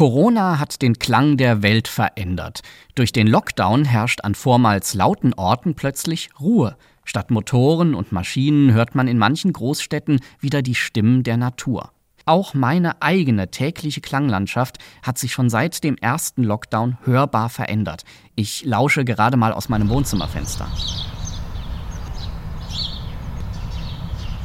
Corona 0.00 0.58
hat 0.58 0.80
den 0.80 0.98
Klang 0.98 1.36
der 1.36 1.62
Welt 1.62 1.86
verändert. 1.86 2.60
Durch 2.94 3.12
den 3.12 3.26
Lockdown 3.26 3.84
herrscht 3.84 4.24
an 4.24 4.34
vormals 4.34 4.94
lauten 4.94 5.34
Orten 5.34 5.74
plötzlich 5.74 6.30
Ruhe. 6.40 6.78
Statt 7.04 7.30
Motoren 7.30 7.94
und 7.94 8.10
Maschinen 8.10 8.72
hört 8.72 8.94
man 8.94 9.08
in 9.08 9.18
manchen 9.18 9.52
Großstädten 9.52 10.22
wieder 10.38 10.62
die 10.62 10.74
Stimmen 10.74 11.22
der 11.22 11.36
Natur. 11.36 11.90
Auch 12.24 12.54
meine 12.54 13.02
eigene 13.02 13.50
tägliche 13.50 14.00
Klanglandschaft 14.00 14.78
hat 15.02 15.18
sich 15.18 15.32
schon 15.32 15.50
seit 15.50 15.84
dem 15.84 15.98
ersten 15.98 16.44
Lockdown 16.44 16.96
hörbar 17.04 17.50
verändert. 17.50 18.04
Ich 18.36 18.64
lausche 18.64 19.04
gerade 19.04 19.36
mal 19.36 19.52
aus 19.52 19.68
meinem 19.68 19.90
Wohnzimmerfenster. 19.90 20.66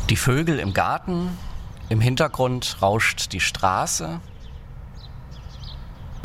Die 0.09 0.17
Vögel 0.17 0.59
im 0.59 0.73
Garten, 0.73 1.29
im 1.87 2.01
Hintergrund 2.01 2.81
rauscht 2.81 3.31
die 3.31 3.39
Straße. 3.39 4.19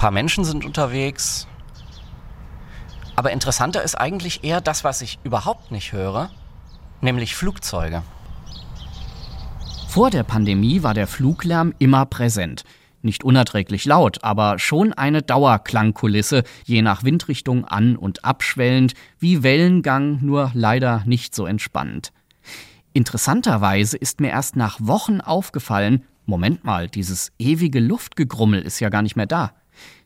Paar 0.00 0.12
Menschen 0.12 0.44
sind 0.44 0.64
unterwegs. 0.64 1.46
Aber 3.16 3.32
interessanter 3.32 3.82
ist 3.82 3.96
eigentlich 3.96 4.42
eher 4.45 4.62
das, 4.62 4.82
was 4.82 5.02
ich 5.02 5.18
überhaupt 5.24 5.72
nicht 5.72 5.92
höre, 5.92 6.30
nämlich 7.02 7.36
Flugzeuge. 7.36 8.02
Vor 9.88 10.08
der 10.08 10.22
Pandemie 10.22 10.82
war 10.82 10.94
der 10.94 11.06
Fluglärm 11.06 11.74
immer 11.78 12.06
präsent. 12.06 12.64
Nicht 13.02 13.24
unerträglich 13.24 13.84
laut, 13.84 14.24
aber 14.24 14.58
schon 14.58 14.94
eine 14.94 15.20
Dauerklangkulisse, 15.20 16.44
je 16.64 16.80
nach 16.80 17.05
Windrichtung 17.05 17.66
an- 17.66 17.96
und 17.96 18.24
abschwellend, 18.24 18.94
wie 19.19 19.42
Wellengang, 19.42 20.24
nur 20.24 20.50
leider 20.55 21.02
nicht 21.05 21.34
so 21.34 21.44
entspannend. 21.44 22.10
Interessanterweise 22.94 23.98
ist 23.98 24.22
mir 24.22 24.30
erst 24.30 24.56
nach 24.56 24.78
Wochen 24.80 25.20
aufgefallen, 25.20 26.06
Moment 26.24 26.64
mal, 26.64 26.88
dieses 26.88 27.32
ewige 27.38 27.80
Luftgegrummel 27.80 28.62
ist 28.62 28.80
ja 28.80 28.88
gar 28.88 29.02
nicht 29.02 29.16
mehr 29.16 29.27
da. 29.27 29.52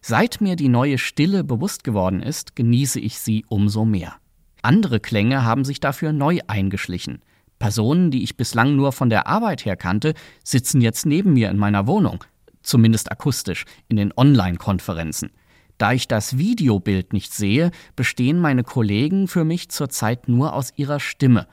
Seit 0.00 0.40
mir 0.40 0.56
die 0.56 0.68
neue 0.68 0.98
Stille 0.98 1.44
bewusst 1.44 1.84
geworden 1.84 2.22
ist, 2.22 2.56
genieße 2.56 3.00
ich 3.00 3.18
sie 3.18 3.44
umso 3.48 3.84
mehr. 3.84 4.14
Andere 4.62 5.00
Klänge 5.00 5.44
haben 5.44 5.64
sich 5.64 5.80
dafür 5.80 6.12
neu 6.12 6.38
eingeschlichen. 6.46 7.20
Personen, 7.58 8.10
die 8.10 8.22
ich 8.22 8.36
bislang 8.36 8.76
nur 8.76 8.92
von 8.92 9.10
der 9.10 9.26
Arbeit 9.26 9.64
her 9.64 9.76
kannte, 9.76 10.14
sitzen 10.42 10.80
jetzt 10.80 11.06
neben 11.06 11.34
mir 11.34 11.50
in 11.50 11.56
meiner 11.56 11.86
Wohnung, 11.86 12.24
zumindest 12.62 13.10
akustisch, 13.12 13.64
in 13.88 13.96
den 13.96 14.12
Online-Konferenzen. 14.16 15.30
Da 15.78 15.92
ich 15.92 16.08
das 16.08 16.38
Videobild 16.38 17.12
nicht 17.12 17.34
sehe, 17.34 17.70
bestehen 17.96 18.38
meine 18.38 18.62
Kollegen 18.62 19.28
für 19.28 19.44
mich 19.44 19.70
zurzeit 19.70 20.28
nur 20.28 20.54
aus 20.54 20.72
ihrer 20.76 21.00
Stimme. 21.00 21.46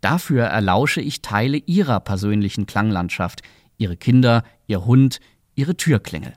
Dafür 0.00 0.44
erlausche 0.44 1.00
ich 1.00 1.22
Teile 1.22 1.56
ihrer 1.56 2.00
persönlichen 2.00 2.66
Klanglandschaft, 2.66 3.42
ihre 3.78 3.96
Kinder, 3.96 4.44
ihr 4.66 4.84
Hund, 4.84 5.18
ihre 5.54 5.76
Türklingel. 5.76 6.34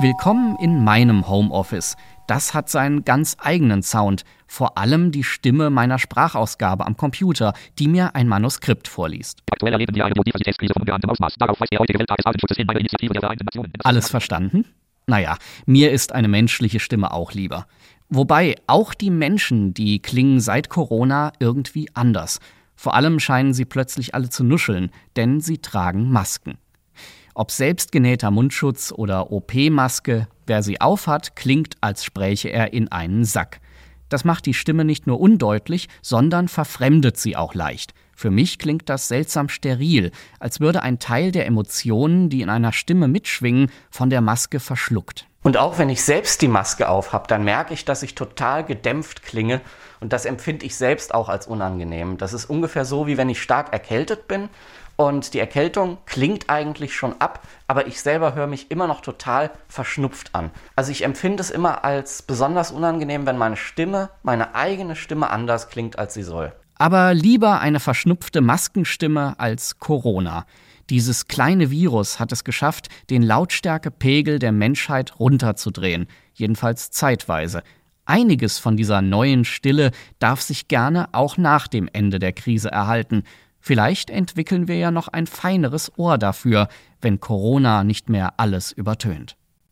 Willkommen 0.00 0.54
in 0.60 0.84
meinem 0.84 1.28
Homeoffice. 1.28 1.96
Das 2.28 2.54
hat 2.54 2.68
seinen 2.68 3.04
ganz 3.04 3.36
eigenen 3.40 3.82
Sound, 3.82 4.24
vor 4.46 4.78
allem 4.78 5.10
die 5.10 5.24
Stimme 5.24 5.70
meiner 5.70 5.98
Sprachausgabe 5.98 6.86
am 6.86 6.96
Computer, 6.96 7.52
die 7.80 7.88
mir 7.88 8.14
ein 8.14 8.28
Manuskript 8.28 8.86
vorliest. 8.86 9.42
Alles 13.82 14.08
verstanden? 14.08 14.66
Naja, 15.08 15.36
mir 15.66 15.90
ist 15.90 16.12
eine 16.12 16.28
menschliche 16.28 16.78
Stimme 16.78 17.12
auch 17.12 17.32
lieber. 17.32 17.66
Wobei 18.08 18.54
auch 18.68 18.94
die 18.94 19.10
Menschen, 19.10 19.74
die 19.74 20.00
klingen 20.00 20.38
seit 20.38 20.68
Corona 20.68 21.32
irgendwie 21.40 21.88
anders. 21.94 22.38
Vor 22.76 22.94
allem 22.94 23.18
scheinen 23.18 23.52
sie 23.52 23.64
plötzlich 23.64 24.14
alle 24.14 24.30
zu 24.30 24.44
nuscheln, 24.44 24.92
denn 25.16 25.40
sie 25.40 25.58
tragen 25.58 26.12
Masken. 26.12 26.56
Ob 27.38 27.52
selbstgenähter 27.52 28.32
Mundschutz 28.32 28.90
oder 28.90 29.30
OP-Maske, 29.30 30.26
wer 30.48 30.64
sie 30.64 30.80
aufhat, 30.80 31.36
klingt, 31.36 31.76
als 31.80 32.04
spräche 32.04 32.48
er 32.48 32.72
in 32.72 32.90
einen 32.90 33.24
Sack. 33.24 33.60
Das 34.08 34.24
macht 34.24 34.44
die 34.44 34.54
Stimme 34.54 34.84
nicht 34.84 35.06
nur 35.06 35.20
undeutlich, 35.20 35.88
sondern 36.02 36.48
verfremdet 36.48 37.16
sie 37.16 37.36
auch 37.36 37.54
leicht. 37.54 37.94
Für 38.16 38.32
mich 38.32 38.58
klingt 38.58 38.88
das 38.88 39.06
seltsam 39.06 39.48
steril, 39.48 40.10
als 40.40 40.58
würde 40.58 40.82
ein 40.82 40.98
Teil 40.98 41.30
der 41.30 41.46
Emotionen, 41.46 42.28
die 42.28 42.42
in 42.42 42.50
einer 42.50 42.72
Stimme 42.72 43.06
mitschwingen, 43.06 43.70
von 43.88 44.10
der 44.10 44.20
Maske 44.20 44.58
verschluckt. 44.58 45.27
Und 45.42 45.56
auch 45.56 45.78
wenn 45.78 45.88
ich 45.88 46.02
selbst 46.02 46.42
die 46.42 46.48
Maske 46.48 46.88
aufhab, 46.88 47.28
dann 47.28 47.44
merke 47.44 47.72
ich, 47.72 47.84
dass 47.84 48.02
ich 48.02 48.14
total 48.14 48.64
gedämpft 48.64 49.22
klinge 49.22 49.60
und 50.00 50.12
das 50.12 50.24
empfinde 50.24 50.66
ich 50.66 50.76
selbst 50.76 51.14
auch 51.14 51.28
als 51.28 51.46
unangenehm. 51.46 52.18
Das 52.18 52.32
ist 52.32 52.46
ungefähr 52.46 52.84
so, 52.84 53.06
wie 53.06 53.16
wenn 53.16 53.28
ich 53.28 53.40
stark 53.40 53.72
erkältet 53.72 54.28
bin 54.28 54.48
und 54.96 55.32
die 55.34 55.38
Erkältung 55.38 55.98
klingt 56.06 56.50
eigentlich 56.50 56.96
schon 56.96 57.20
ab, 57.20 57.46
aber 57.68 57.86
ich 57.86 58.02
selber 58.02 58.34
höre 58.34 58.48
mich 58.48 58.72
immer 58.72 58.88
noch 58.88 59.00
total 59.00 59.52
verschnupft 59.68 60.34
an. 60.34 60.50
Also 60.74 60.90
ich 60.90 61.04
empfinde 61.04 61.40
es 61.40 61.50
immer 61.50 61.84
als 61.84 62.22
besonders 62.22 62.72
unangenehm, 62.72 63.24
wenn 63.24 63.38
meine 63.38 63.56
Stimme, 63.56 64.10
meine 64.24 64.56
eigene 64.56 64.96
Stimme 64.96 65.30
anders 65.30 65.68
klingt, 65.68 66.00
als 66.00 66.14
sie 66.14 66.24
soll. 66.24 66.52
Aber 66.78 67.14
lieber 67.14 67.60
eine 67.60 67.78
verschnupfte 67.78 68.40
Maskenstimme 68.40 69.36
als 69.38 69.78
Corona. 69.78 70.46
Dieses 70.90 71.28
kleine 71.28 71.70
Virus 71.70 72.18
hat 72.18 72.32
es 72.32 72.44
geschafft, 72.44 72.88
den 73.10 73.22
Lautstärkepegel 73.22 74.38
der 74.38 74.52
Menschheit 74.52 75.20
runterzudrehen, 75.20 76.06
jedenfalls 76.32 76.90
zeitweise. 76.90 77.62
Einiges 78.06 78.58
von 78.58 78.78
dieser 78.78 79.02
neuen 79.02 79.44
Stille 79.44 79.90
darf 80.18 80.40
sich 80.40 80.66
gerne 80.66 81.08
auch 81.12 81.36
nach 81.36 81.68
dem 81.68 81.90
Ende 81.92 82.18
der 82.18 82.32
Krise 82.32 82.70
erhalten. 82.70 83.24
Vielleicht 83.60 84.08
entwickeln 84.08 84.66
wir 84.66 84.76
ja 84.76 84.90
noch 84.90 85.08
ein 85.08 85.26
feineres 85.26 85.92
Ohr 85.98 86.16
dafür, 86.16 86.68
wenn 87.02 87.20
Corona 87.20 87.84
nicht 87.84 88.08
mehr 88.08 88.40
alles 88.40 88.72
übertönt. 88.72 89.36